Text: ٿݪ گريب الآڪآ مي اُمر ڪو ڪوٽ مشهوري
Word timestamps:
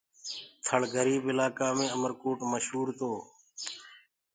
ٿݪ 0.65 0.81
گريب 0.93 1.23
الآڪآ 1.31 1.67
مي 1.77 1.85
اُمر 1.95 2.11
ڪو 2.21 2.21
ڪوٽ 2.21 2.39
مشهوري 2.51 3.05